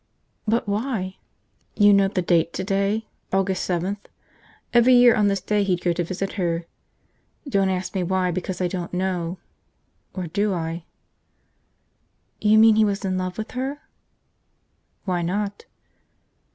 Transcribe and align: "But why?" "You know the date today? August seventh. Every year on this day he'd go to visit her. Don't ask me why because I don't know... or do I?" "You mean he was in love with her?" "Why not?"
"But 0.47 0.67
why?" 0.67 1.17
"You 1.75 1.93
know 1.93 2.07
the 2.07 2.23
date 2.23 2.53
today? 2.53 3.05
August 3.31 3.63
seventh. 3.63 4.07
Every 4.73 4.95
year 4.95 5.13
on 5.15 5.27
this 5.27 5.41
day 5.41 5.63
he'd 5.63 5.83
go 5.83 5.93
to 5.93 6.03
visit 6.03 6.33
her. 6.41 6.65
Don't 7.47 7.69
ask 7.69 7.93
me 7.93 8.01
why 8.01 8.31
because 8.31 8.61
I 8.61 8.67
don't 8.67 8.95
know... 8.95 9.37
or 10.15 10.25
do 10.25 10.55
I?" 10.55 10.85
"You 12.39 12.57
mean 12.57 12.77
he 12.77 12.83
was 12.83 13.05
in 13.05 13.15
love 13.15 13.37
with 13.37 13.51
her?" 13.51 13.81
"Why 15.05 15.21
not?" 15.21 15.65